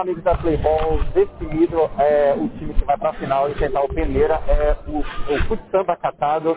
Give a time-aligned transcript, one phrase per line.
[0.00, 4.40] Amigos da Playball, definido é, o time que vai para a final enfrentar o Peneira
[4.48, 6.56] é o, o Fute Samba Catado,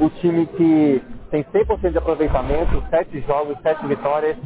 [0.00, 1.00] o time que
[1.30, 4.36] tem 100% de aproveitamento, 7 jogos, 7 vitórias.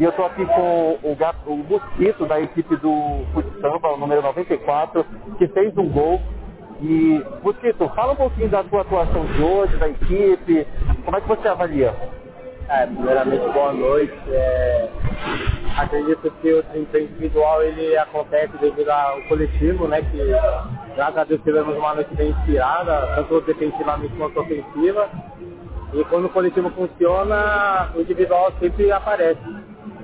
[0.00, 3.96] E eu estou aqui com o, gato, o Mosquito da equipe do Fute Samba, o
[3.96, 5.06] número 94,
[5.38, 6.20] que fez um gol.
[6.80, 10.66] E, Mosquito, fala um pouquinho da sua atuação de hoje, da equipe,
[11.04, 11.94] como é que você avalia?
[12.68, 14.12] É, primeiramente, boa noite.
[14.28, 14.88] É,
[15.76, 20.02] acredito que o desempenho individual ele acontece devido ao coletivo, né?
[20.02, 20.18] Que
[20.96, 25.08] graças a Deus tivemos uma noite bem inspirada, tanto defensivamente quanto ofensiva.
[25.94, 29.40] E quando o coletivo funciona, o individual sempre aparece.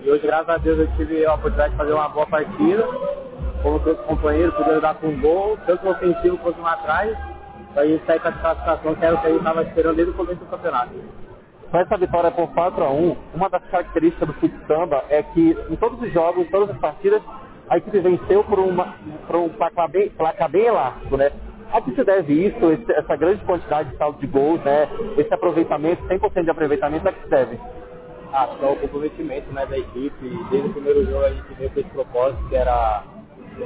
[0.05, 2.85] E hoje, graças a Deus, eu tive a oportunidade de fazer uma boa partida.
[3.61, 7.17] Como todos os companheiros, puderam dar com um gol, tanto ofensivo quanto no atrás.
[7.75, 10.13] Pra gente sair com a classificação que era o que a gente estava esperando desde
[10.13, 10.91] o começo do campeonato.
[11.73, 15.57] Com essa vitória por 4 a 1 uma das características do fute samba é que
[15.71, 17.23] em todos os jogos, em todas as partidas,
[17.71, 18.95] a equipe venceu por, uma,
[19.27, 21.33] por um placar bem, placar bem elástico, né?
[21.73, 24.87] A que se deve isso, esse, essa grande quantidade de saldo de gols, né?
[25.17, 27.57] Esse aproveitamento, 100% de aproveitamento, a que se deve?
[27.57, 30.39] Que é o comprometimento né, da equipe.
[30.51, 33.03] Desde o primeiro jogo a gente veio com esse propósito que era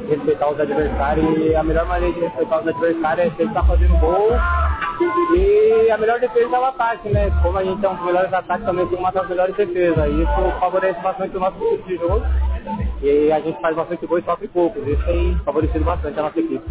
[0.08, 3.98] respeitar os adversários e a melhor maneira de respeitar os adversários é sempre estar fazendo
[3.98, 4.30] gol
[5.96, 7.30] a melhor defesa é o ataque, né?
[7.42, 10.06] Como a gente é um dos melhores ataques, também tem uma das melhores defesas.
[10.06, 12.22] E isso favorece bastante o nosso tipo de jogo.
[13.02, 14.86] E a gente faz bastante gol e sofre poucos.
[14.86, 16.64] Isso tem favorecido bastante a nossa equipe.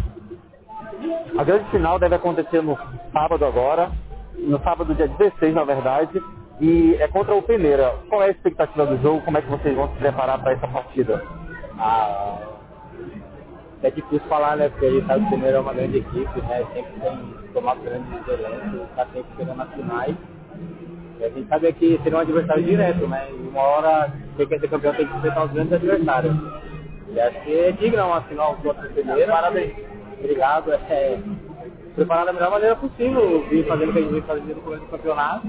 [1.36, 2.78] A grande final deve acontecer no
[3.12, 3.90] sábado agora,
[4.38, 6.22] no sábado dia 16 na verdade,
[6.60, 7.94] e é contra o Peneira.
[8.08, 9.22] Qual é a expectativa do jogo?
[9.22, 11.22] Como é que vocês vão se preparar para essa partida?
[11.78, 12.38] Ah,
[13.82, 14.68] é difícil falar, né?
[14.68, 16.66] Porque a gente sabe que o Peneira é uma grande equipe, né?
[16.72, 20.16] Sempre tem tomado grandes elencos, está sempre chegando nas finais.
[21.18, 23.28] E a gente sabe que seria um adversário direto, né?
[23.30, 26.36] E uma hora quem quer ser campeão tem que enfrentar os grandes adversários.
[27.08, 29.32] E acho que é digno uma final contra o Peneira.
[29.32, 29.72] Parabéns.
[30.18, 30.72] Obrigado.
[30.72, 31.18] É,
[31.94, 34.84] preparar da melhor maneira possível, vir fazendo o que a gente vem fazendo no começo
[34.84, 35.48] do campeonato.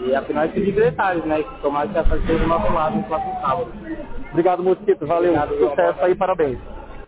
[0.00, 1.44] E afinal é de detalhes, né?
[1.62, 3.68] Tomara que essa seja do nosso lado no próximo sábado.
[4.30, 5.06] Obrigado, Mosquito.
[5.06, 5.34] Valeu.
[5.34, 6.58] Obrigado, Sucesso aí, parabéns.